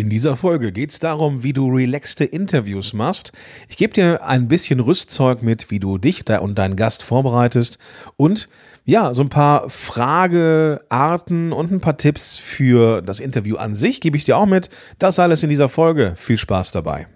[0.00, 3.32] In dieser Folge geht es darum, wie du relaxte Interviews machst.
[3.68, 7.76] Ich gebe dir ein bisschen Rüstzeug mit, wie du dich und deinen Gast vorbereitest
[8.16, 8.48] und
[8.86, 14.16] ja, so ein paar Fragearten und ein paar Tipps für das Interview an sich gebe
[14.16, 14.70] ich dir auch mit.
[14.98, 16.14] Das alles in dieser Folge.
[16.16, 17.06] Viel Spaß dabei.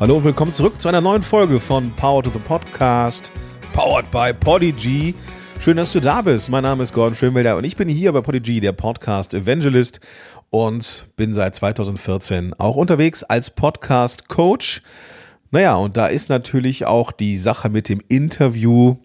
[0.00, 3.30] Hallo und willkommen zurück zu einer neuen Folge von Power to the Podcast,
[3.74, 5.14] powered by Podigy.
[5.60, 6.48] Schön, dass du da bist.
[6.48, 10.00] Mein Name ist Gordon Schönwelder und ich bin hier bei Podigy, der Podcast Evangelist
[10.48, 14.80] und bin seit 2014 auch unterwegs als Podcast Coach.
[15.50, 18.96] Naja, und da ist natürlich auch die Sache mit dem Interview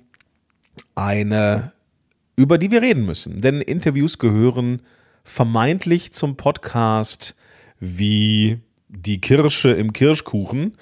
[0.95, 1.73] eine,
[2.38, 3.41] über die wir reden müssen.
[3.41, 4.81] Denn Interviews gehören
[5.25, 7.36] vermeintlich zum Podcast
[7.81, 8.62] wie
[8.98, 10.77] die Kirsche im Kirschkuchen.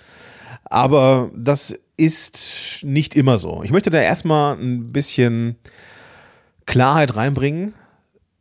[0.65, 3.61] Aber das ist nicht immer so.
[3.63, 5.55] Ich möchte da erstmal ein bisschen
[6.65, 7.73] Klarheit reinbringen.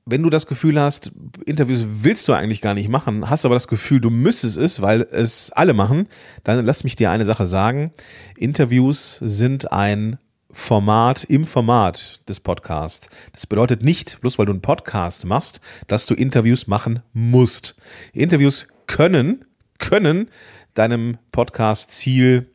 [0.04, 1.12] Wenn du das Gefühl hast,
[1.46, 5.02] Interviews willst du eigentlich gar nicht machen, hast aber das Gefühl, du müsstest es, weil
[5.02, 6.08] es alle machen,
[6.42, 7.92] dann lass mich dir eine Sache sagen.
[8.36, 10.18] Interviews sind ein
[10.50, 13.08] Format im Format des Podcasts.
[13.32, 17.76] Das bedeutet nicht, bloß weil du einen Podcast machst, dass du Interviews machen musst.
[18.12, 19.44] Interviews können
[19.82, 20.30] können
[20.74, 22.50] deinem Podcast-Ziel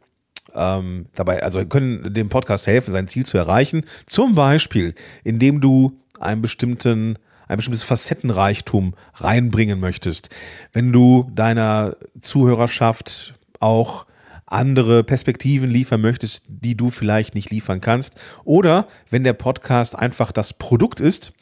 [0.55, 3.83] ähm, dabei, also können dem Podcast helfen, sein Ziel zu erreichen.
[4.07, 10.29] Zum Beispiel, indem du einen bestimmten ein bestimmtes Facettenreichtum reinbringen möchtest.
[10.73, 14.05] Wenn du deiner Zuhörerschaft auch
[14.45, 18.15] andere Perspektiven liefern möchtest, die du vielleicht nicht liefern kannst.
[18.45, 21.33] Oder wenn der Podcast einfach das Produkt ist,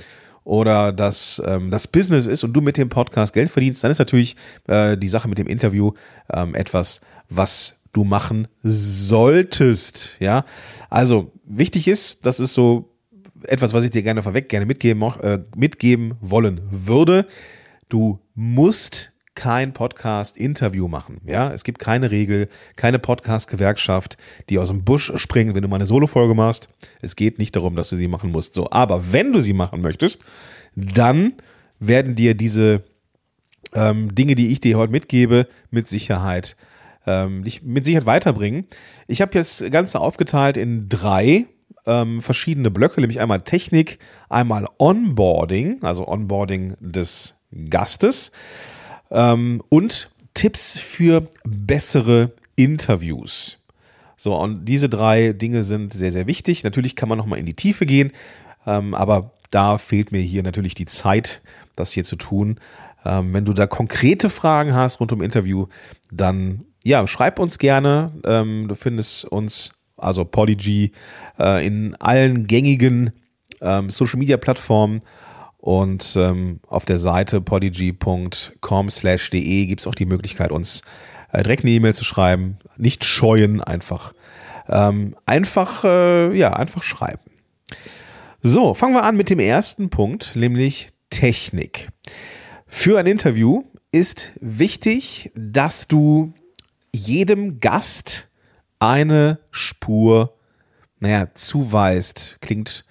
[0.45, 3.99] oder das, ähm, das Business ist und du mit dem Podcast Geld verdienst, dann ist
[3.99, 5.91] natürlich äh, die Sache mit dem Interview
[6.31, 10.15] ähm, etwas, was du machen solltest.
[10.19, 10.45] Ja,
[10.89, 12.95] also wichtig ist, das ist so
[13.43, 17.25] etwas, was ich dir gerne vorweg gerne mitgeben, äh, mitgeben wollen würde.
[17.89, 21.21] Du musst kein Podcast-Interview machen.
[21.25, 24.17] Ja, es gibt keine Regel, keine Podcast-Gewerkschaft,
[24.49, 26.69] die aus dem Busch springen, wenn du mal eine Solo-Folge machst.
[27.01, 28.53] Es geht nicht darum, dass du sie machen musst.
[28.53, 30.21] So, aber wenn du sie machen möchtest,
[30.75, 31.33] dann
[31.79, 32.83] werden dir diese
[33.73, 36.55] ähm, Dinge, die ich dir heute mitgebe, mit Sicherheit
[37.07, 38.65] ähm, dich mit Sicherheit weiterbringen.
[39.07, 41.45] Ich habe jetzt Ganze aufgeteilt in drei
[41.85, 47.35] ähm, verschiedene Blöcke, nämlich einmal Technik, einmal Onboarding, also Onboarding des
[47.69, 48.31] Gastes
[49.11, 53.57] ähm, und Tipps für bessere Interviews.
[54.17, 56.63] So, und diese drei Dinge sind sehr, sehr wichtig.
[56.63, 58.11] Natürlich kann man nochmal in die Tiefe gehen,
[58.65, 61.41] ähm, aber da fehlt mir hier natürlich die Zeit,
[61.75, 62.59] das hier zu tun.
[63.05, 65.67] Ähm, wenn du da konkrete Fragen hast rund um Interview,
[66.11, 68.11] dann ja, schreib uns gerne.
[68.25, 70.91] Ähm, du findest uns, also Podigy,
[71.39, 73.11] äh, in allen gängigen
[73.61, 75.01] ähm, Social Media Plattformen
[75.65, 80.83] und ähm, auf der Seite podigy.com slash de gibt es auch die Möglichkeit, uns
[81.31, 82.59] äh, direkt eine E-Mail zu schreiben.
[82.77, 84.13] Nicht scheuen, einfach.
[84.69, 87.31] Ähm, einfach, äh, ja, einfach schreiben.
[88.41, 91.89] So, fangen wir an mit dem ersten Punkt, nämlich Technik.
[92.67, 96.35] Für ein Interview ist wichtig, dass du
[96.93, 98.29] jedem Gast
[98.77, 100.37] eine Spur,
[100.99, 102.37] naja, zuweist.
[102.41, 102.85] Klingt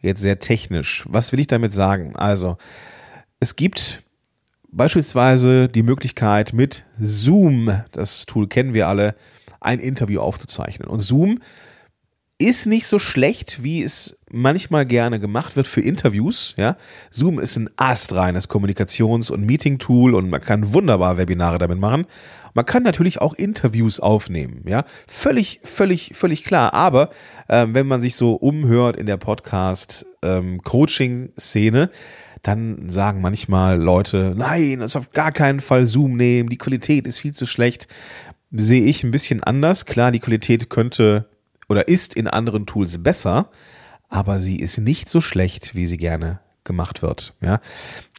[0.00, 1.04] Jetzt sehr technisch.
[1.08, 2.14] Was will ich damit sagen?
[2.16, 2.56] Also,
[3.40, 4.02] es gibt
[4.70, 9.14] beispielsweise die Möglichkeit mit Zoom, das Tool kennen wir alle,
[9.60, 10.88] ein Interview aufzuzeichnen.
[10.88, 11.40] Und Zoom
[12.38, 16.54] ist nicht so schlecht, wie es manchmal gerne gemacht wird für Interviews.
[16.56, 16.76] Ja?
[17.10, 22.06] Zoom ist ein astreines Kommunikations- und Meeting-Tool und man kann wunderbar Webinare damit machen.
[22.54, 24.62] Man kann natürlich auch Interviews aufnehmen.
[24.68, 24.84] Ja?
[25.08, 26.74] Völlig, völlig, völlig klar.
[26.74, 27.10] Aber
[27.48, 31.88] ähm, wenn man sich so umhört in der Podcast-Coaching-Szene, ähm,
[32.42, 37.18] dann sagen manchmal Leute, nein, das auf gar keinen Fall Zoom nehmen, die Qualität ist
[37.18, 37.88] viel zu schlecht.
[38.50, 39.86] Sehe ich ein bisschen anders.
[39.86, 41.28] Klar, die Qualität könnte
[41.68, 43.50] oder ist in anderen Tools besser,
[44.08, 47.34] aber sie ist nicht so schlecht, wie sie gerne gemacht wird.
[47.40, 47.60] Ja.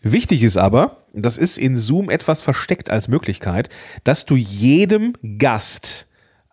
[0.04, 3.70] Wichtig ist aber, das ist in Zoom etwas versteckt als Möglichkeit,
[4.04, 6.08] dass du jedem Gast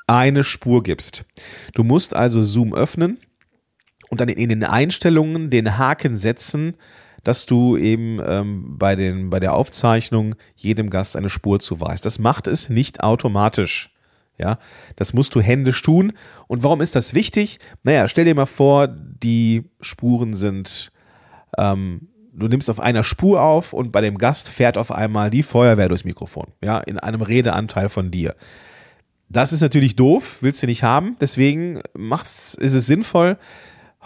[0.07, 1.25] eine Spur gibst.
[1.75, 3.19] Du musst also Zoom öffnen
[4.09, 6.77] und dann in den Einstellungen den Haken setzen,
[7.25, 12.07] dass du eben ähm, bei, den, bei der Aufzeichnung jedem Gast eine Spur zuweist.
[12.07, 13.93] Das macht es nicht automatisch.
[14.39, 14.59] Ja,
[14.97, 16.13] das musst du händisch tun.
[16.47, 17.59] Und warum ist das wichtig?
[17.83, 20.93] Naja, stell dir mal vor, die Spuren sind,
[21.59, 25.43] ähm, du nimmst auf einer Spur auf und bei dem Gast fährt auf einmal die
[25.43, 26.53] Feuerwehr durchs Mikrofon.
[26.63, 28.37] Ja, in einem Redeanteil von dir.
[29.29, 31.17] Das ist natürlich doof, willst du nicht haben.
[31.21, 33.39] Deswegen macht's, ist es sinnvoll.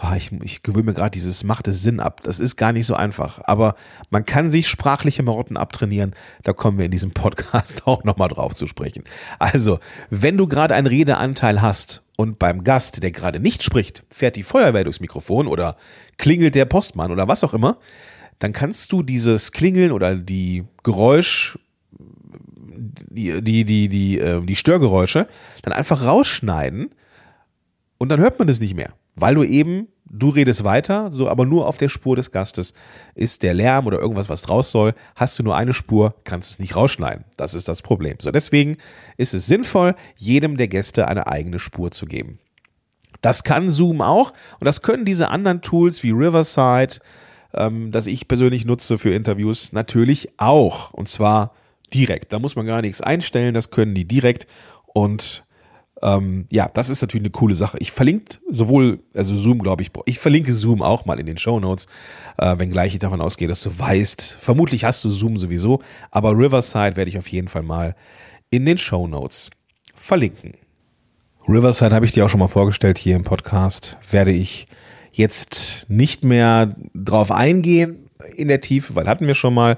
[0.03, 2.21] Oh, ich, ich gewöhne mir gerade dieses macht es Sinn ab.
[2.23, 3.39] Das ist gar nicht so einfach.
[3.43, 3.75] Aber
[4.09, 6.15] man kann sich sprachliche Marotten abtrainieren.
[6.41, 9.03] Da kommen wir in diesem Podcast auch nochmal drauf zu sprechen.
[9.37, 9.79] Also,
[10.09, 14.43] wenn du gerade einen Redeanteil hast und beim Gast, der gerade nicht spricht, fährt die
[14.43, 15.75] Feuerwehr durchs Mikrofon oder
[16.17, 17.77] klingelt der Postmann oder was auch immer,
[18.39, 21.59] dann kannst du dieses Klingeln oder die Geräusch
[22.81, 25.27] die, die, die, die, äh, die Störgeräusche
[25.61, 26.89] dann einfach rausschneiden
[27.97, 28.93] und dann hört man das nicht mehr.
[29.15, 32.73] Weil du eben, du redest weiter, so, aber nur auf der Spur des Gastes
[33.13, 34.93] ist der Lärm oder irgendwas, was draus soll.
[35.15, 37.25] Hast du nur eine Spur, kannst du es nicht rausschneiden.
[37.37, 38.17] Das ist das Problem.
[38.19, 38.77] So, deswegen
[39.17, 42.39] ist es sinnvoll, jedem der Gäste eine eigene Spur zu geben.
[43.21, 46.95] Das kann Zoom auch und das können diese anderen Tools wie Riverside,
[47.53, 50.91] ähm, das ich persönlich nutze für Interviews, natürlich auch.
[50.93, 51.53] Und zwar
[51.93, 52.33] direkt.
[52.33, 54.47] Da muss man gar nichts einstellen, das können die direkt.
[54.93, 55.43] Und
[56.01, 57.77] ähm, ja, das ist natürlich eine coole Sache.
[57.79, 61.59] Ich verlinke sowohl, also Zoom, glaube ich, ich verlinke Zoom auch mal in den Show
[61.59, 61.87] Notes,
[62.37, 66.95] äh, wenngleich ich davon ausgehe, dass du weißt, vermutlich hast du Zoom sowieso, aber Riverside
[66.95, 67.95] werde ich auf jeden Fall mal
[68.49, 69.51] in den Show Notes
[69.95, 70.53] verlinken.
[71.47, 74.67] Riverside habe ich dir auch schon mal vorgestellt hier im Podcast, werde ich
[75.11, 79.77] jetzt nicht mehr drauf eingehen in der Tiefe, weil hatten wir schon mal.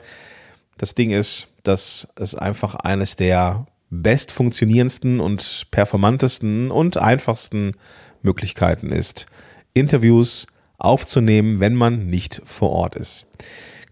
[0.78, 7.74] Das Ding ist, dass es einfach eines der best funktionierendsten und performantesten und einfachsten
[8.22, 9.28] Möglichkeiten ist,
[9.74, 13.28] Interviews aufzunehmen, wenn man nicht vor Ort ist.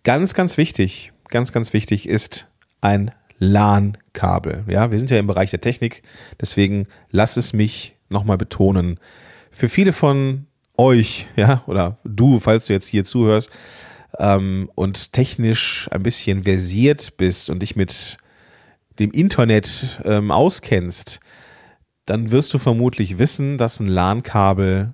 [0.03, 2.47] Ganz, ganz wichtig, ganz, ganz wichtig ist
[2.81, 4.65] ein LAN-Kabel.
[4.68, 6.03] Ja, wir sind ja im Bereich der Technik,
[6.39, 9.00] deswegen lass es mich nochmal betonen.
[9.51, 10.47] Für viele von
[10.77, 13.51] euch, ja, oder du, falls du jetzt hier zuhörst,
[14.19, 18.17] ähm, und technisch ein bisschen versiert bist und dich mit
[18.99, 21.19] dem Internet ähm, auskennst,
[22.05, 24.93] dann wirst du vermutlich wissen, dass ein LAN-Kabel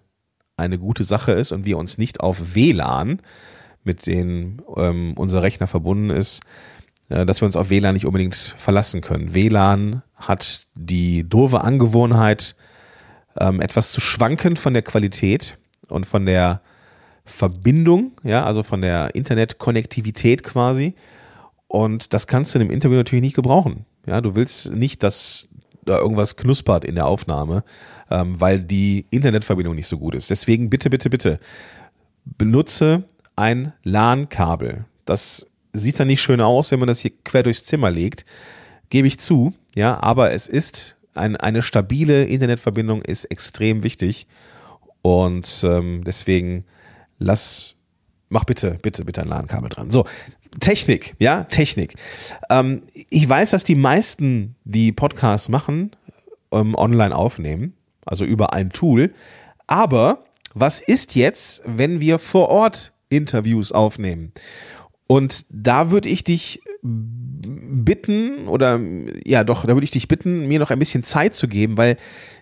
[0.56, 3.22] eine gute Sache ist und wir uns nicht auf WLAN,
[3.84, 6.42] mit denen ähm, unser Rechner verbunden ist,
[7.10, 9.34] äh, dass wir uns auf WLAN nicht unbedingt verlassen können.
[9.34, 12.56] WLAN hat die doofe Angewohnheit,
[13.40, 16.62] ähm, etwas zu schwanken von der Qualität und von der
[17.28, 20.96] Verbindung, ja, also von der Internetkonnektivität quasi.
[21.68, 23.86] Und das kannst du in einem Interview natürlich nicht gebrauchen.
[24.06, 25.50] Ja, du willst nicht, dass
[25.86, 27.64] da irgendwas knuspert in der Aufnahme,
[28.10, 30.30] ähm, weil die Internetverbindung nicht so gut ist.
[30.30, 31.40] Deswegen bitte, bitte, bitte
[32.26, 33.04] benutze
[33.36, 34.86] ein LAN-Kabel.
[35.06, 38.26] Das sieht dann nicht schön aus, wenn man das hier quer durchs Zimmer legt,
[38.90, 44.28] gebe ich zu, ja, aber es ist ein, eine stabile Internetverbindung ist extrem wichtig
[45.02, 46.66] und ähm, deswegen
[47.18, 47.76] lass,
[48.30, 49.90] mach bitte, bitte, bitte ein LAN-Kabel dran.
[49.90, 50.06] So,
[50.60, 51.96] Technik, ja, Technik.
[52.50, 55.92] Ähm, ich weiß, dass die meisten, die Podcasts machen,
[56.52, 57.74] ähm, online aufnehmen,
[58.06, 59.14] also über ein Tool.
[59.68, 60.24] Aber
[60.54, 64.32] was ist jetzt, wenn wir vor Ort Interviews aufnehmen?
[65.08, 68.80] Und da würde ich dich bitten, oder
[69.26, 71.98] ja doch, da würde ich dich bitten, mir noch ein bisschen Zeit zu geben, weil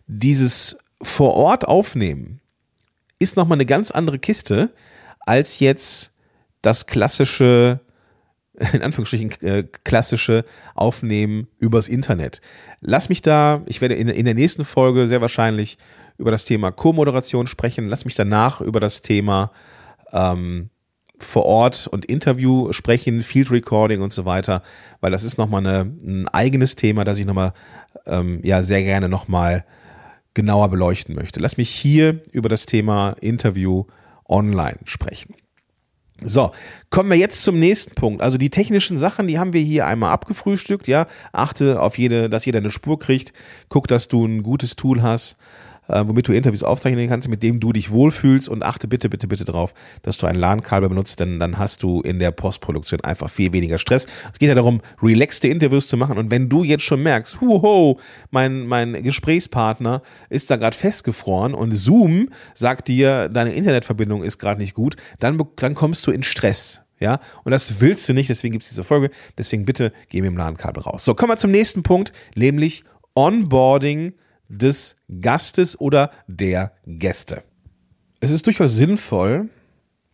[0.07, 2.39] dieses vor Ort aufnehmen,
[3.19, 4.71] ist nochmal eine ganz andere Kiste
[5.19, 6.11] als jetzt
[6.61, 7.79] das klassische,
[8.73, 10.45] in Anführungsstrichen, äh, klassische
[10.75, 12.41] Aufnehmen übers Internet.
[12.81, 15.77] Lass mich da, ich werde in, in der nächsten Folge sehr wahrscheinlich
[16.17, 17.89] über das Thema Co-Moderation sprechen.
[17.89, 19.51] Lass mich danach über das Thema
[20.13, 20.69] ähm,
[21.17, 24.61] vor Ort und Interview sprechen, Field Recording und so weiter,
[25.01, 27.53] weil das ist nochmal ein eigenes Thema, das ich nochmal
[28.05, 29.65] ähm, ja, sehr gerne nochmal
[30.35, 31.39] genauer beleuchten möchte.
[31.39, 33.85] Lass mich hier über das Thema Interview
[34.29, 35.33] online sprechen.
[36.21, 36.51] So,
[36.89, 38.21] kommen wir jetzt zum nächsten Punkt.
[38.21, 41.07] Also die technischen Sachen, die haben wir hier einmal abgefrühstückt, ja.
[41.33, 43.33] Achte auf jede, dass jeder eine Spur kriegt.
[43.67, 45.37] Guck, dass du ein gutes Tool hast,
[45.87, 49.27] äh, womit du Interviews aufzeichnen kannst, mit dem du dich wohlfühlst und achte bitte, bitte,
[49.27, 53.29] bitte darauf, dass du ein LAN-Kabel benutzt, denn dann hast du in der Postproduktion einfach
[53.29, 54.07] viel weniger Stress.
[54.31, 57.99] Es geht ja darum, relaxte Interviews zu machen und wenn du jetzt schon merkst, huho,
[58.31, 64.59] mein, mein Gesprächspartner ist da gerade festgefroren und Zoom sagt dir, deine Internetverbindung ist gerade
[64.61, 66.81] nicht gut, dann, dann kommst du in Stress.
[66.97, 69.09] Ja, und das willst du nicht, deswegen gibt es diese Folge.
[69.37, 71.03] Deswegen bitte geh mit dem LAN-Kabel raus.
[71.03, 74.13] So, kommen wir zum nächsten Punkt, nämlich Onboarding
[74.49, 77.43] des Gastes oder der Gäste.
[78.19, 79.49] Es ist durchaus sinnvoll,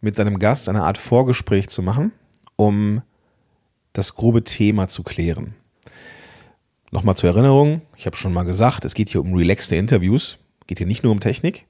[0.01, 2.11] mit deinem Gast eine Art Vorgespräch zu machen,
[2.55, 3.01] um
[3.93, 5.53] das grobe Thema zu klären.
[6.91, 10.79] Nochmal zur Erinnerung, ich habe schon mal gesagt, es geht hier um relaxte Interviews, geht
[10.79, 11.65] hier nicht nur um Technik.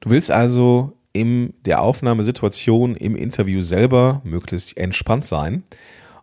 [0.00, 5.62] Du willst also in der Aufnahmesituation im Interview selber möglichst entspannt sein.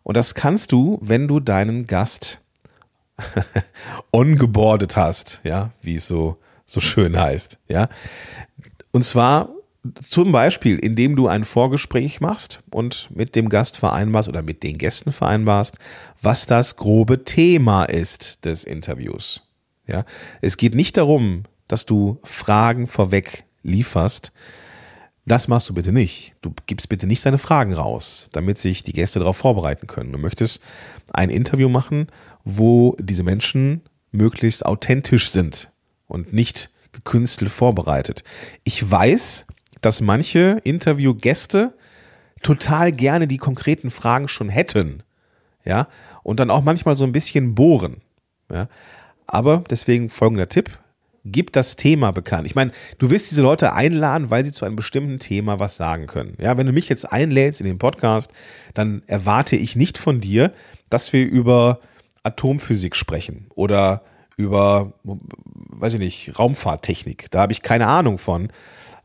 [0.04, 2.42] Und das kannst du, wenn du deinen Gast
[4.12, 7.90] ongeboardet hast, ja, wie es so, so schön heißt, ja.
[8.92, 9.50] Und zwar
[10.08, 14.78] zum Beispiel, indem du ein Vorgespräch machst und mit dem Gast vereinbarst oder mit den
[14.78, 15.80] Gästen vereinbarst,
[16.22, 19.42] was das grobe Thema ist des Interviews.
[19.88, 20.06] Ja,
[20.42, 24.32] es geht nicht darum, dass du Fragen vorweg lieferst.
[25.26, 26.34] Das machst du bitte nicht.
[26.42, 30.12] Du gibst bitte nicht deine Fragen raus, damit sich die Gäste darauf vorbereiten können.
[30.12, 30.62] Du möchtest
[31.14, 32.08] ein Interview machen,
[32.44, 35.72] wo diese Menschen möglichst authentisch sind
[36.08, 38.24] und nicht gekünstelt vorbereitet.
[38.64, 39.46] Ich weiß,
[39.82, 41.74] dass manche Interviewgäste
[42.42, 45.04] total gerne die konkreten Fragen schon hätten.
[45.64, 45.88] Ja,
[46.24, 48.02] und dann auch manchmal so ein bisschen bohren.
[48.52, 48.68] Ja,
[49.28, 50.78] aber deswegen folgender Tipp.
[51.24, 52.48] Gib das Thema bekannt.
[52.48, 56.08] Ich meine, du wirst diese Leute einladen, weil sie zu einem bestimmten Thema was sagen
[56.08, 56.36] können.
[56.40, 58.32] Ja, wenn du mich jetzt einlädst in den Podcast,
[58.74, 60.52] dann erwarte ich nicht von dir,
[60.90, 61.80] dass wir über
[62.24, 64.04] Atomphysik sprechen oder
[64.36, 67.30] über, weiß ich nicht, Raumfahrttechnik.
[67.30, 68.50] Da habe ich keine Ahnung von.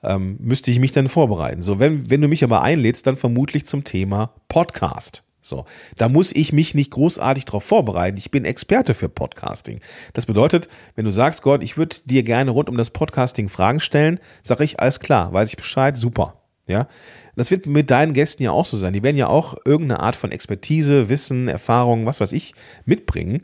[0.02, 1.62] Ähm, müsste ich mich dann vorbereiten.
[1.62, 5.25] So, wenn, wenn du mich aber einlädst, dann vermutlich zum Thema Podcast.
[5.48, 5.64] So,
[5.96, 8.18] da muss ich mich nicht großartig darauf vorbereiten.
[8.18, 9.80] Ich bin Experte für Podcasting.
[10.12, 13.80] Das bedeutet, wenn du sagst, Gott, ich würde dir gerne rund um das Podcasting Fragen
[13.80, 16.42] stellen, sage ich, alles klar, weiß ich Bescheid, super.
[16.66, 16.88] Ja,
[17.36, 18.92] das wird mit deinen Gästen ja auch so sein.
[18.92, 23.42] Die werden ja auch irgendeine Art von Expertise, Wissen, Erfahrung, was weiß ich, mitbringen.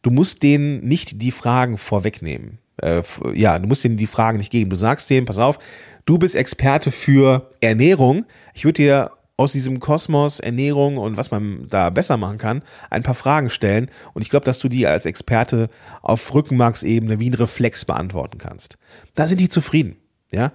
[0.00, 2.58] Du musst denen nicht die Fragen vorwegnehmen.
[2.80, 3.02] Äh,
[3.34, 4.70] ja, du musst denen die Fragen nicht geben.
[4.70, 5.58] Du sagst denen, pass auf,
[6.06, 8.24] du bist Experte für Ernährung.
[8.54, 13.02] Ich würde dir aus diesem Kosmos Ernährung und was man da besser machen kann, ein
[13.02, 13.90] paar Fragen stellen.
[14.12, 15.70] Und ich glaube, dass du die als Experte
[16.02, 18.78] auf Rückenmarksebene wie ein Reflex beantworten kannst.
[19.14, 19.96] Da sind die zufrieden.
[20.32, 20.52] Ja,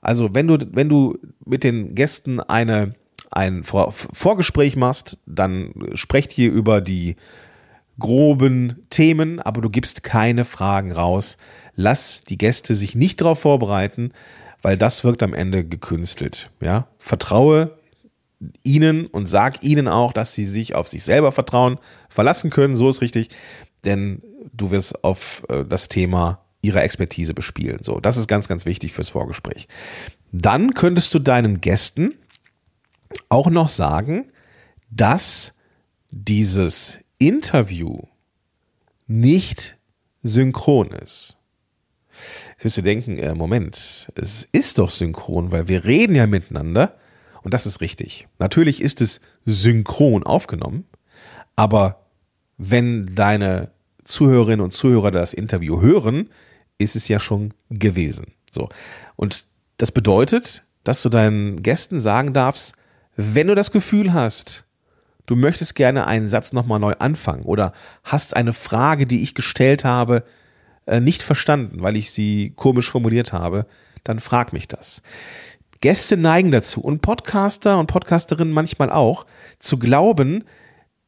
[0.00, 2.94] also wenn du, wenn du mit den Gästen eine,
[3.30, 7.16] ein Vor Vorgespräch machst, dann sprecht ihr über die
[7.98, 11.36] groben Themen, aber du gibst keine Fragen raus.
[11.74, 14.12] Lass die Gäste sich nicht darauf vorbereiten,
[14.62, 16.50] weil das wirkt am Ende gekünstelt.
[16.60, 17.77] Ja, vertraue
[18.62, 21.78] ihnen und sag ihnen auch, dass sie sich auf sich selber vertrauen,
[22.08, 23.30] verlassen können, so ist richtig,
[23.84, 27.78] denn du wirst auf äh, das Thema ihrer Expertise bespielen.
[27.82, 29.68] So, das ist ganz, ganz wichtig fürs Vorgespräch.
[30.32, 32.14] Dann könntest du deinen Gästen
[33.28, 34.26] auch noch sagen,
[34.90, 35.54] dass
[36.10, 37.98] dieses Interview
[39.06, 39.76] nicht
[40.22, 41.36] synchron ist.
[42.50, 46.98] Jetzt wirst du denken, äh, Moment, es ist doch synchron, weil wir reden ja miteinander
[47.48, 48.28] und das ist richtig.
[48.38, 50.84] Natürlich ist es synchron aufgenommen,
[51.56, 52.04] aber
[52.58, 53.70] wenn deine
[54.04, 56.28] Zuhörerinnen und Zuhörer das Interview hören,
[56.76, 58.34] ist es ja schon gewesen.
[58.50, 58.68] So.
[59.16, 59.46] Und
[59.78, 62.74] das bedeutet, dass du deinen Gästen sagen darfst,
[63.16, 64.66] wenn du das Gefühl hast,
[65.24, 67.72] du möchtest gerne einen Satz nochmal neu anfangen oder
[68.04, 70.22] hast eine Frage, die ich gestellt habe,
[70.84, 73.64] äh, nicht verstanden, weil ich sie komisch formuliert habe,
[74.04, 75.00] dann frag mich das.
[75.80, 79.26] Gäste neigen dazu und Podcaster und Podcasterinnen manchmal auch,
[79.58, 80.44] zu glauben,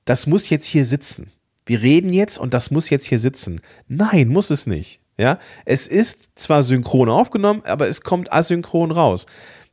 [0.04, 1.32] das muss jetzt hier sitzen.
[1.66, 3.60] Wir reden jetzt und das muss jetzt hier sitzen.
[3.88, 5.00] Nein, muss es nicht.
[5.18, 9.26] Ja, es ist zwar synchron aufgenommen, aber es kommt asynchron raus.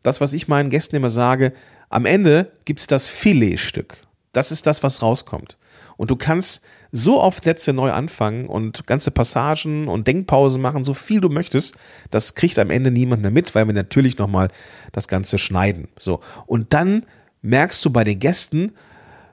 [0.03, 1.53] Das, was ich meinen Gästen immer sage,
[1.89, 4.05] am Ende gibt es das Filetstück.
[4.33, 5.57] Das ist das, was rauskommt.
[5.95, 10.93] Und du kannst so oft Sätze neu anfangen und ganze Passagen und Denkpausen machen, so
[10.93, 11.75] viel du möchtest.
[12.11, 14.49] Das kriegt am Ende niemand mehr mit, weil wir natürlich nochmal
[14.91, 15.89] das Ganze schneiden.
[15.97, 16.21] So.
[16.45, 17.05] Und dann
[17.41, 18.73] merkst du bei den Gästen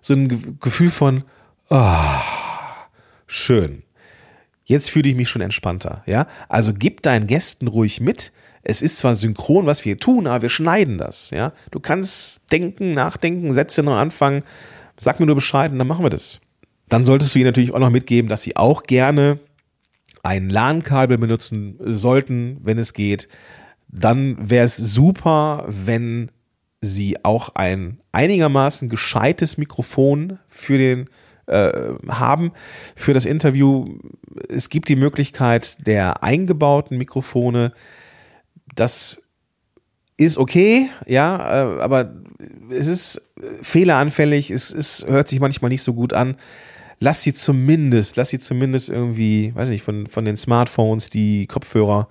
[0.00, 1.24] so ein Gefühl von,
[1.70, 1.96] oh,
[3.26, 3.82] schön.
[4.64, 6.26] Jetzt fühle ich mich schon entspannter, ja?
[6.48, 8.32] Also gib deinen Gästen ruhig mit.
[8.62, 11.52] Es ist zwar synchron, was wir tun, aber wir schneiden das, ja?
[11.70, 14.42] Du kannst denken, nachdenken, Sätze neu anfangen.
[14.96, 16.40] Sag mir nur Bescheid und dann machen wir das.
[16.88, 19.40] Dann solltest du ihnen natürlich auch noch mitgeben, dass sie auch gerne
[20.22, 23.28] ein LAN-Kabel benutzen sollten, wenn es geht.
[23.88, 26.30] Dann wäre es super, wenn
[26.80, 31.08] sie auch ein einigermaßen gescheites Mikrofon für den
[31.46, 31.70] äh,
[32.08, 32.52] haben
[32.96, 33.98] für das Interview.
[34.48, 37.72] Es gibt die Möglichkeit der eingebauten Mikrofone.
[38.74, 39.22] Das
[40.16, 42.14] ist okay, ja, äh, aber
[42.70, 43.22] es ist
[43.60, 46.36] fehleranfällig, es, es hört sich manchmal nicht so gut an
[47.04, 52.08] lass sie zumindest, lass sie zumindest irgendwie, weiß nicht, von, von den Smartphones, die Kopfhörer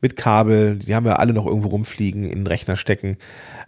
[0.00, 3.18] mit Kabel, die haben wir alle noch irgendwo rumfliegen, in den Rechner stecken.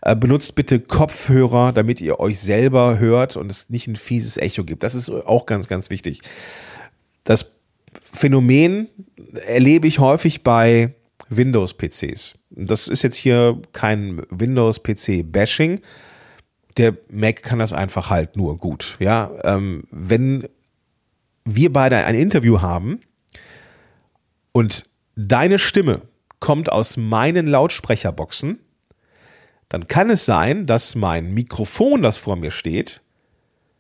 [0.01, 4.65] Äh, benutzt bitte Kopfhörer, damit ihr euch selber hört und es nicht ein fieses Echo
[4.65, 4.83] gibt.
[4.83, 6.23] Das ist auch ganz, ganz wichtig.
[7.25, 7.53] Das
[8.01, 8.89] Phänomen
[9.47, 10.95] erlebe ich häufig bei
[11.29, 12.39] Windows-PCs.
[12.49, 15.81] Das ist jetzt hier kein Windows-PC-Bashing.
[16.79, 18.97] Der Mac kann das einfach halt nur gut.
[19.01, 20.49] Ja, ähm, wenn
[21.45, 23.01] wir beide ein Interview haben
[24.53, 24.85] und
[25.17, 26.03] deine Stimme
[26.41, 28.61] kommt aus meinen Lautsprecherboxen,
[29.69, 33.01] dann kann es sein, dass mein Mikrofon, das vor mir steht,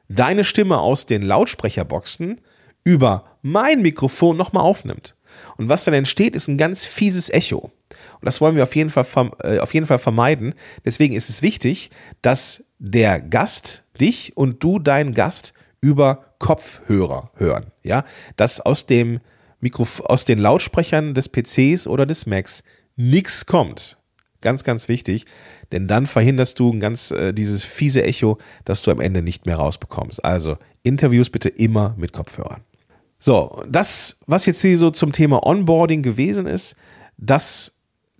[0.08, 2.40] deine Stimme aus den Lautsprecherboxen
[2.84, 5.14] über mein Mikrofon nochmal aufnimmt.
[5.56, 7.58] Und was dann entsteht, ist ein ganz fieses Echo.
[7.58, 9.06] Und das wollen wir auf jeden Fall,
[9.42, 10.54] äh, auf jeden Fall vermeiden.
[10.84, 11.90] Deswegen ist es wichtig,
[12.22, 17.66] dass der Gast dich und du deinen Gast über Kopfhörer hören.
[17.82, 18.04] Ja,
[18.36, 19.20] dass aus dem
[19.60, 22.64] Mikrof aus den Lautsprechern des PCs oder des Macs
[22.96, 23.96] nichts kommt.
[24.40, 25.24] Ganz, ganz wichtig,
[25.70, 29.46] denn dann verhinderst du ein ganz äh, dieses fiese Echo, das du am Ende nicht
[29.46, 30.24] mehr rausbekommst.
[30.24, 32.62] Also Interviews bitte immer mit Kopfhörern.
[33.20, 36.74] So, das, was jetzt hier so zum Thema Onboarding gewesen ist,
[37.16, 37.71] das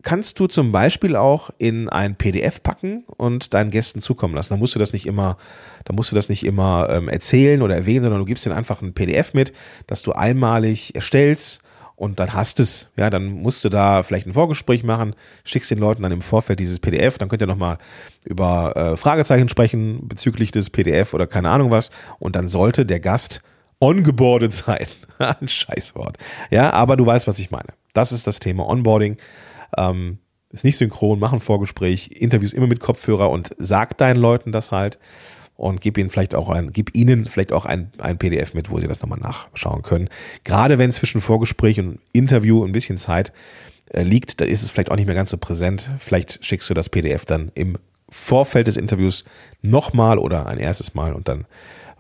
[0.02, 4.52] kannst du zum Beispiel auch in ein PDF packen und deinen Gästen zukommen lassen.
[4.52, 5.37] Da musst du das nicht immer,
[5.85, 8.82] da musst du das nicht immer ähm, erzählen oder erwähnen, sondern du gibst ihnen einfach
[8.82, 9.52] ein PDF mit,
[9.87, 11.62] das du einmalig erstellst
[11.97, 12.88] und dann hast es.
[12.97, 16.59] Ja, dann musst du da vielleicht ein Vorgespräch machen, schickst den Leuten dann im Vorfeld
[16.59, 17.78] dieses PDF, dann könnt ihr nochmal
[18.25, 23.00] über äh, Fragezeichen sprechen bezüglich des PDF oder keine Ahnung was und dann sollte der
[23.00, 23.42] Gast
[23.78, 24.87] ongeboardet sein.
[25.18, 26.18] ein Scheißwort.
[26.50, 27.68] Ja, aber du weißt, was ich meine.
[27.94, 29.18] Das ist das Thema Onboarding.
[29.76, 30.18] Ähm,
[30.50, 34.70] ist nicht synchron, mach ein Vorgespräch, Interviews immer mit Kopfhörer und sag deinen Leuten das
[34.70, 34.98] halt
[35.56, 38.80] und gib ihnen vielleicht auch ein, gib ihnen vielleicht auch ein, ein PDF mit, wo
[38.80, 40.08] sie das nochmal nachschauen können.
[40.44, 43.32] Gerade wenn zwischen Vorgespräch und Interview ein bisschen Zeit
[43.90, 45.88] äh, liegt, da ist es vielleicht auch nicht mehr ganz so präsent.
[45.98, 49.24] Vielleicht schickst du das PDF dann im Vorfeld des Interviews
[49.62, 51.46] nochmal oder ein erstes Mal und dann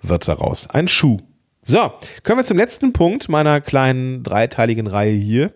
[0.02, 1.18] wird daraus ein Schuh.
[1.62, 1.92] So,
[2.24, 5.52] kommen wir zum letzten Punkt meiner kleinen dreiteiligen Reihe hier.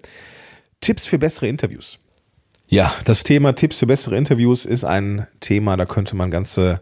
[0.80, 1.98] Tipps für bessere Interviews.
[2.68, 6.80] Ja, das Thema Tipps für bessere Interviews ist ein Thema, da könnte man ganze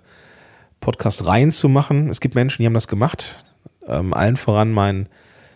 [0.81, 2.09] Podcast-Reihen zu machen.
[2.09, 3.45] Es gibt Menschen, die haben das gemacht.
[3.87, 5.11] Ähm, allen voran mein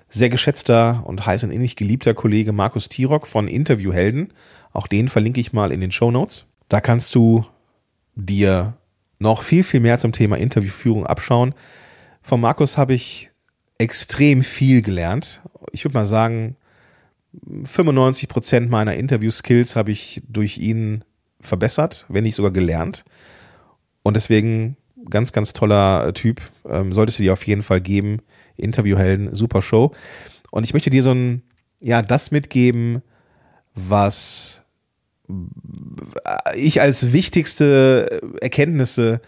[0.08, 4.34] sehr geschätzter und heiß und innig geliebter Kollege Markus Tirock von Interviewhelden.
[4.72, 6.52] Auch den verlinke ich mal in den Show Notes.
[6.68, 7.46] Da kannst du
[8.14, 8.74] dir
[9.18, 11.54] noch viel, viel mehr zum Thema Interviewführung abschauen.
[12.20, 13.30] Von Markus habe ich
[13.78, 15.40] extrem viel gelernt.
[15.72, 16.56] Ich würde mal sagen,
[17.64, 21.04] 95 Prozent meiner Interview-Skills habe ich durch ihn
[21.40, 23.04] verbessert, wenn nicht sogar gelernt.
[24.02, 24.76] Und deswegen
[25.10, 26.40] ganz, ganz toller Typ.
[26.68, 28.18] Ähm, solltest du dir auf jeden Fall geben.
[28.56, 29.92] Interviewhelden, super Show.
[30.50, 31.42] Und ich möchte dir so ein,
[31.80, 33.02] ja, das mitgeben,
[33.74, 34.62] was
[36.54, 39.20] ich als wichtigste Erkenntnisse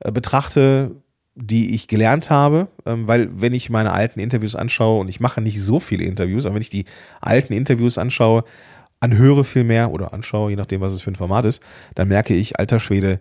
[0.00, 1.01] äh, betrachte,
[1.34, 5.40] die ich gelernt habe, ähm, weil wenn ich meine alten Interviews anschaue und ich mache
[5.40, 6.84] nicht so viele Interviews, aber wenn ich die
[7.20, 8.44] alten Interviews anschaue,
[9.00, 11.62] anhöre viel mehr oder anschaue, je nachdem, was es für ein Format ist,
[11.94, 13.20] dann merke ich, alter Schwede,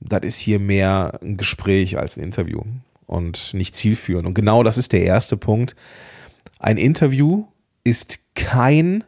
[0.00, 2.62] das ist hier mehr ein Gespräch als ein Interview
[3.06, 4.26] und nicht zielführend.
[4.26, 5.74] Und genau das ist der erste Punkt.
[6.58, 7.46] Ein Interview
[7.84, 9.04] ist kein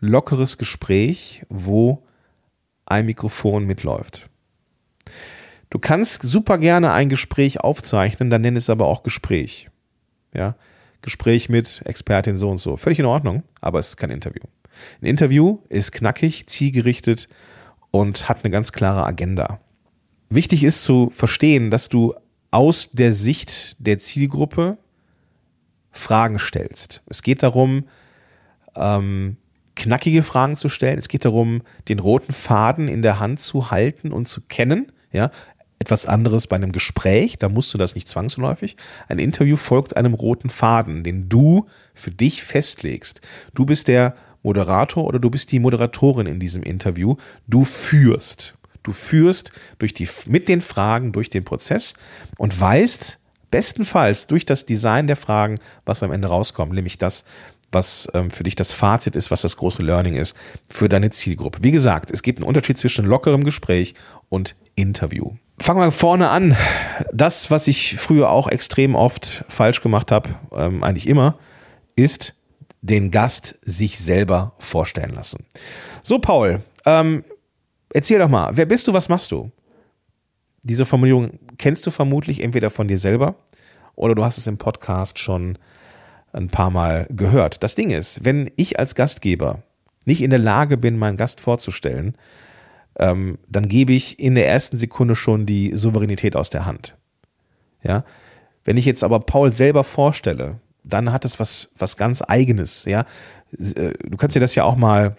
[0.00, 2.02] lockeres Gespräch, wo
[2.86, 4.28] ein Mikrofon mitläuft.
[5.72, 9.70] Du kannst super gerne ein Gespräch aufzeichnen, dann nenn es aber auch Gespräch.
[10.34, 10.54] Ja,
[11.00, 12.76] Gespräch mit Expertin so und so.
[12.76, 14.42] Völlig in Ordnung, aber es ist kein Interview.
[15.00, 17.26] Ein Interview ist knackig, zielgerichtet
[17.90, 19.60] und hat eine ganz klare Agenda.
[20.28, 22.14] Wichtig ist zu verstehen, dass du
[22.50, 24.76] aus der Sicht der Zielgruppe
[25.90, 27.02] Fragen stellst.
[27.06, 27.86] Es geht darum,
[28.76, 29.38] ähm,
[29.74, 30.98] knackige Fragen zu stellen.
[30.98, 34.92] Es geht darum, den roten Faden in der Hand zu halten und zu kennen.
[35.12, 35.30] Ja,
[35.82, 38.76] etwas anderes bei einem Gespräch, da musst du das nicht zwangsläufig.
[39.08, 43.20] Ein Interview folgt einem roten Faden, den du für dich festlegst.
[43.54, 44.14] Du bist der
[44.44, 47.16] Moderator oder du bist die Moderatorin in diesem Interview.
[47.48, 48.56] Du führst.
[48.84, 51.94] Du führst durch die, mit den Fragen durch den Prozess
[52.38, 53.18] und weißt
[53.50, 57.24] bestenfalls durch das Design der Fragen, was am Ende rauskommt, nämlich das,
[57.70, 60.36] was ähm, für dich das Fazit ist, was das große Learning ist
[60.68, 61.58] für deine Zielgruppe.
[61.62, 63.94] Wie gesagt, es gibt einen Unterschied zwischen lockerem Gespräch
[64.28, 65.32] und Interview.
[65.62, 66.56] Fangen wir vorne an.
[67.12, 71.38] Das, was ich früher auch extrem oft falsch gemacht habe, ähm, eigentlich immer,
[71.94, 72.34] ist
[72.80, 75.46] den Gast sich selber vorstellen lassen.
[76.02, 77.22] So, Paul, ähm,
[77.94, 79.52] erzähl doch mal, wer bist du, was machst du?
[80.64, 83.36] Diese Formulierung kennst du vermutlich entweder von dir selber
[83.94, 85.58] oder du hast es im Podcast schon
[86.32, 87.62] ein paar Mal gehört.
[87.62, 89.62] Das Ding ist, wenn ich als Gastgeber
[90.06, 92.16] nicht in der Lage bin, meinen Gast vorzustellen,
[92.98, 96.96] ähm, dann gebe ich in der ersten Sekunde schon die Souveränität aus der Hand.
[97.82, 98.04] Ja,
[98.64, 102.84] wenn ich jetzt aber Paul selber vorstelle, dann hat es was, was ganz Eigenes.
[102.84, 103.04] Ja,
[103.52, 105.16] äh, du kannst dir das ja auch mal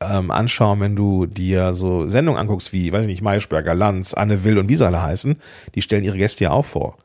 [0.00, 4.44] ähm, anschauen, wenn du dir so Sendungen anguckst wie, weiß ich nicht, Maischberger, Lanz, Anne
[4.44, 5.36] Will und wie sie alle heißen.
[5.74, 6.96] Die stellen ihre Gäste ja auch vor.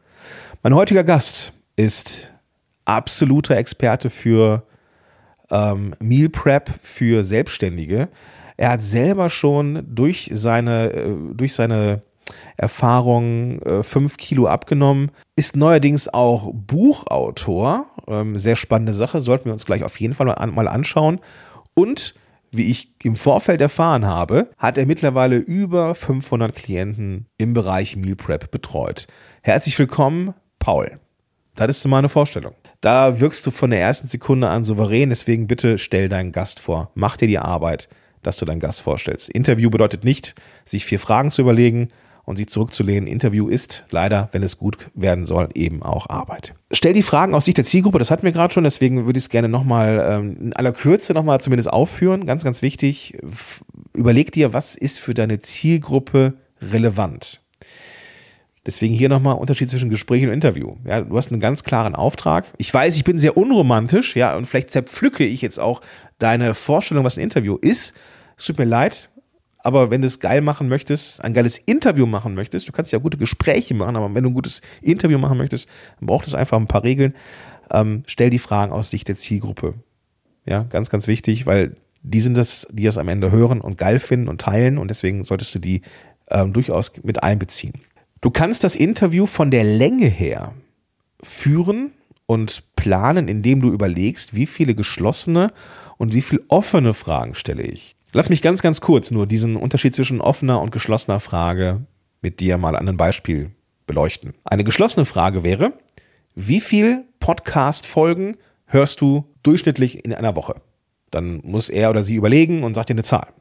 [0.64, 2.34] Mein heutiger Gast ist
[2.86, 4.64] absoluter Experte für
[5.52, 8.08] ähm, Meal Prep für Selbstständige.
[8.58, 12.02] Er hat selber schon durch seine, äh, durch seine
[12.58, 17.86] Erfahrung äh, fünf Kilo abgenommen, ist neuerdings auch Buchautor.
[18.08, 21.20] Ähm, sehr spannende Sache, sollten wir uns gleich auf jeden Fall mal, mal anschauen.
[21.74, 22.16] Und
[22.52, 28.16] wie ich im Vorfeld erfahren habe, hat er mittlerweile über 500 Klienten im Bereich Meal
[28.16, 29.08] Prep betreut.
[29.42, 31.00] Herzlich willkommen, Paul.
[31.56, 32.54] Das ist meine Vorstellung.
[32.82, 36.92] Da wirkst du von der ersten Sekunde an souverän, deswegen bitte stell deinen Gast vor.
[36.96, 37.90] Mach dir die Arbeit,
[38.26, 39.30] dass du deinen Gast vorstellst.
[39.30, 40.36] Interview bedeutet nicht,
[40.66, 41.90] sich vier Fragen zu überlegen
[42.26, 43.08] und sich zurückzulehnen.
[43.08, 46.56] Interview ist leider, wenn es gut werden soll, eben auch Arbeit.
[46.72, 49.26] Stell die Fragen aus Sicht der Zielgruppe, das hatten wir gerade schon, deswegen würde ich
[49.26, 52.26] es gerne nochmal ähm, in aller Kürze nochmal zumindest aufführen.
[52.26, 53.18] Ganz, ganz wichtig,
[53.94, 57.42] überleg dir, was ist für deine Zielgruppe relevant.
[58.66, 60.76] Deswegen hier nochmal Unterschied zwischen Gespräch und Interview.
[60.88, 62.52] Ja, du hast einen ganz klaren Auftrag.
[62.58, 65.82] Ich weiß, ich bin sehr unromantisch, ja, und vielleicht zerpflücke ich jetzt auch
[66.18, 67.94] deine Vorstellung, was ein Interview ist.
[68.38, 69.10] Es tut mir leid,
[69.66, 73.00] aber wenn du es geil machen möchtest, ein geiles Interview machen möchtest, du kannst ja
[73.00, 75.68] gute Gespräche machen, aber wenn du ein gutes Interview machen möchtest,
[76.00, 77.16] dann braucht es einfach ein paar Regeln.
[77.72, 79.74] Ähm, stell die Fragen aus Sicht der Zielgruppe.
[80.46, 83.98] Ja, ganz, ganz wichtig, weil die sind das, die das am Ende hören und geil
[83.98, 85.82] finden und teilen und deswegen solltest du die
[86.30, 87.74] ähm, durchaus mit einbeziehen.
[88.22, 90.54] Du kannst das Interview von der Länge her
[91.24, 91.92] führen
[92.28, 95.52] und planen, indem du überlegst, wie viele geschlossene
[95.98, 97.96] und wie viele offene Fragen stelle ich.
[98.16, 101.82] Lass mich ganz, ganz kurz nur diesen Unterschied zwischen offener und geschlossener Frage
[102.22, 103.52] mit dir mal an einem Beispiel
[103.88, 104.34] beleuchten.
[104.46, 105.74] Eine geschlossene Frage wäre,
[106.34, 110.62] wie viel Podcast-Folgen hörst du durchschnittlich in einer Woche?
[111.12, 113.34] Dann muss er oder sie überlegen und sagt dir eine Zahl.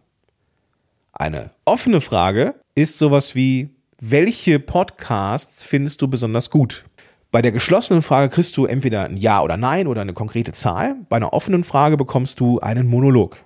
[1.12, 3.68] Eine offene Frage ist sowas wie,
[4.00, 6.84] welche Podcasts findest du besonders gut?
[7.30, 10.96] Bei der geschlossenen Frage kriegst du entweder ein Ja oder Nein oder eine konkrete Zahl.
[11.08, 13.44] Bei einer offenen Frage bekommst du einen Monolog.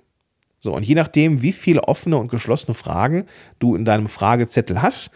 [0.59, 3.25] So, und je nachdem, wie viele offene und geschlossene Fragen
[3.59, 5.11] du in deinem Fragezettel hast,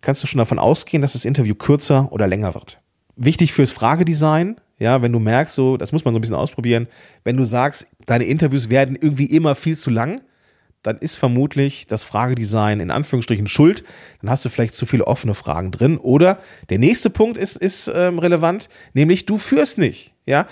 [0.00, 2.80] kannst du schon davon ausgehen, dass das Interview kürzer oder länger wird.
[3.16, 6.88] Wichtig fürs Fragedesign, ja, wenn du merkst, so, das muss man so ein bisschen ausprobieren,
[7.22, 10.20] wenn du sagst, deine Interviews werden irgendwie immer viel zu lang,
[10.84, 13.84] dann ist vermutlich das Fragedesign in Anführungsstrichen schuld.
[14.20, 15.96] Dann hast du vielleicht zu viele offene Fragen drin.
[15.96, 20.12] Oder der nächste Punkt ist, ist ähm, relevant, nämlich du führst nicht.
[20.26, 20.46] Ja,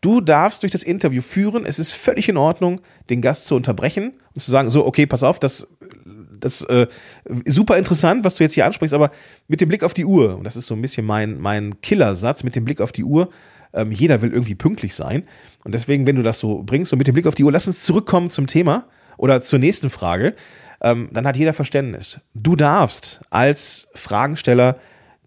[0.00, 1.64] du darfst durch das Interview führen.
[1.66, 2.80] Es ist völlig in Ordnung,
[3.10, 5.68] den Gast zu unterbrechen und zu sagen, so, okay, pass auf, das
[6.40, 6.86] das äh,
[7.46, 9.10] super interessant, was du jetzt hier ansprichst, aber
[9.48, 12.44] mit dem Blick auf die Uhr, und das ist so ein bisschen mein, mein Killersatz,
[12.44, 13.30] mit dem Blick auf die Uhr,
[13.72, 15.24] ähm, jeder will irgendwie pünktlich sein.
[15.64, 17.66] Und deswegen, wenn du das so bringst, so mit dem Blick auf die Uhr, lass
[17.66, 20.34] uns zurückkommen zum Thema oder zur nächsten Frage,
[20.80, 22.20] ähm, dann hat jeder Verständnis.
[22.34, 24.76] Du darfst als Fragensteller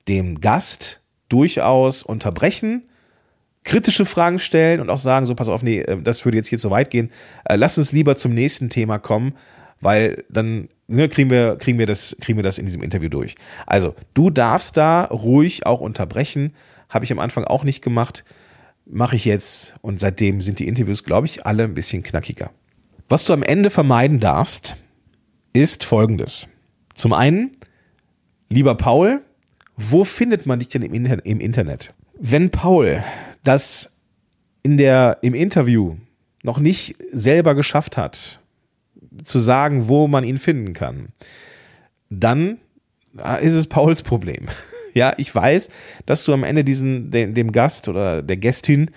[0.07, 2.83] dem Gast durchaus unterbrechen,
[3.63, 6.59] kritische Fragen stellen und auch sagen, so pass auf, nee, äh, das würde jetzt hier
[6.59, 7.11] zu weit gehen.
[7.45, 9.33] Äh, lass uns lieber zum nächsten Thema kommen,
[9.79, 13.35] weil dann ne, kriegen, wir, kriegen, wir das, kriegen wir das in diesem Interview durch.
[13.65, 16.53] Also, du darfst da ruhig auch unterbrechen.
[16.89, 18.23] Habe ich am Anfang auch nicht gemacht.
[18.85, 22.51] Mache ich jetzt und seitdem sind die Interviews, glaube ich, alle ein bisschen knackiger.
[23.07, 24.75] Was du am Ende vermeiden darfst,
[25.53, 26.47] ist folgendes.
[26.93, 27.51] Zum einen,
[28.49, 29.21] lieber Paul,
[29.77, 31.93] wo findet man dich denn im, Internet?
[32.19, 33.03] Wenn Paul
[33.43, 33.91] das
[34.63, 35.97] in der, im Interview
[36.43, 38.39] noch nicht selber geschafft hat,
[39.23, 41.09] zu sagen, wo man ihn finden kann,
[42.09, 42.57] dann
[43.41, 44.47] ist es Pauls Problem.
[44.93, 45.69] Ja, ich weiß,
[46.05, 48.91] dass du am Ende diesen, dem Gast oder der Gästin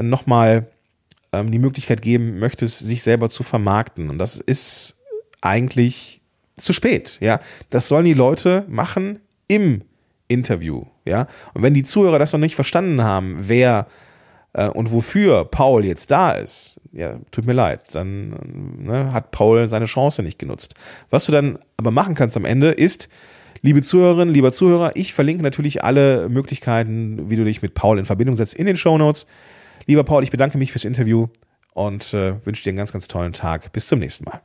[0.00, 0.66] nochmal
[1.30, 4.08] ähm, die Möglichkeit geben möchtest, sich selber zu vermarkten.
[4.08, 4.96] Und das ist
[5.42, 6.22] eigentlich
[6.56, 7.18] zu spät.
[7.20, 9.82] Ja, das sollen die Leute machen im
[10.28, 10.84] Interview.
[11.04, 13.86] Ja, und wenn die Zuhörer das noch nicht verstanden haben, wer
[14.52, 18.30] äh, und wofür Paul jetzt da ist, ja, tut mir leid, dann
[18.78, 20.74] ne, hat Paul seine Chance nicht genutzt.
[21.10, 23.08] Was du dann aber machen kannst am Ende ist,
[23.62, 28.06] liebe Zuhörerinnen, lieber Zuhörer, ich verlinke natürlich alle Möglichkeiten, wie du dich mit Paul in
[28.06, 29.26] Verbindung setzt, in den Show Notes.
[29.86, 31.28] Lieber Paul, ich bedanke mich fürs Interview
[31.74, 33.72] und äh, wünsche dir einen ganz, ganz tollen Tag.
[33.72, 34.40] Bis zum nächsten Mal.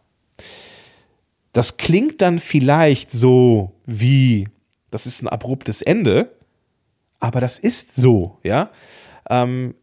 [1.53, 4.47] Das klingt dann vielleicht so wie,
[4.91, 6.31] das ist ein abruptes Ende,
[7.19, 8.69] aber das ist so, ja.
[9.29, 9.75] Ähm,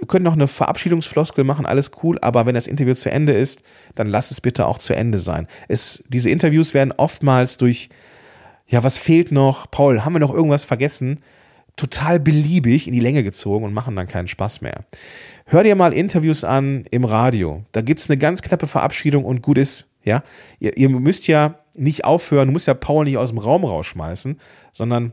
[0.00, 3.62] wir können noch eine Verabschiedungsfloskel machen, alles cool, aber wenn das Interview zu Ende ist,
[3.94, 5.46] dann lass es bitte auch zu Ende sein.
[5.68, 7.88] Es, diese Interviews werden oftmals durch,
[8.66, 9.70] ja, was fehlt noch?
[9.70, 11.20] Paul, haben wir noch irgendwas vergessen?
[11.76, 14.84] total beliebig in die Länge gezogen und machen dann keinen Spaß mehr.
[15.46, 17.64] Hör dir mal Interviews an im Radio.
[17.72, 19.90] Da gibt es eine ganz knappe Verabschiedung und gut ist.
[20.04, 20.22] Ja,
[20.60, 24.38] ihr, ihr müsst ja nicht aufhören, du musst ja Paul nicht aus dem Raum rausschmeißen,
[24.72, 25.12] sondern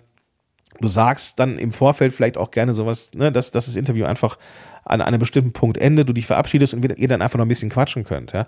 [0.80, 4.38] du sagst dann im Vorfeld vielleicht auch gerne sowas, ne, dass, dass das Interview einfach
[4.84, 7.70] an einem bestimmten Punkt endet, du dich verabschiedest und ihr dann einfach noch ein bisschen
[7.70, 8.34] quatschen könnt.
[8.34, 8.48] Ja?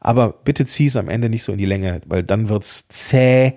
[0.00, 2.88] Aber bitte zieh es am Ende nicht so in die Länge, weil dann wird es
[2.88, 3.54] zäh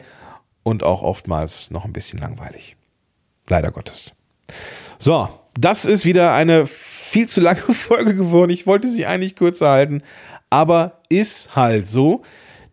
[0.63, 2.75] und auch oftmals noch ein bisschen langweilig.
[3.47, 4.13] Leider Gottes.
[4.97, 8.51] So, das ist wieder eine viel zu lange Folge geworden.
[8.51, 10.01] Ich wollte sie eigentlich kürzer halten,
[10.49, 12.23] aber ist halt so.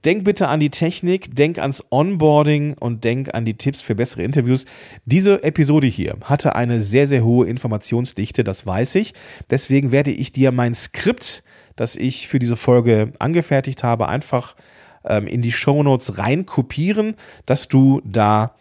[0.05, 4.23] Denk bitte an die Technik, denk ans Onboarding und denk an die Tipps für bessere
[4.23, 4.67] Interviews.
[5.05, 9.15] Diese Episode hier hatte eine sehr, sehr hohe Informationsdichte, das weiß ich.
[9.51, 11.45] Deswegen werde ich dir mein Skript,
[11.77, 14.57] das ich für diese Folge angefertigt habe, einfach
[15.05, 17.15] ähm, in die Shownotes rein kopieren,
[17.47, 18.57] dass du da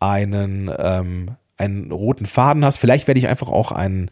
[0.00, 2.78] einen, ähm, einen roten Faden hast.
[2.78, 4.10] Vielleicht werde ich einfach auch einen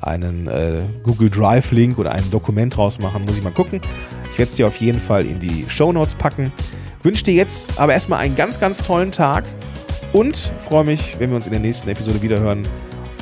[0.00, 3.24] einen äh, Google Drive-Link oder ein Dokument draus machen.
[3.24, 3.80] Muss ich mal gucken.
[4.32, 6.52] Ich werde es dir auf jeden Fall in die Show Notes packen.
[7.02, 9.44] Wünsche dir jetzt aber erstmal einen ganz, ganz tollen Tag
[10.12, 12.66] und freue mich, wenn wir uns in der nächsten Episode wiederhören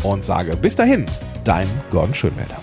[0.02, 1.06] und sage bis dahin,
[1.44, 2.56] dein Gordon Schönmelder.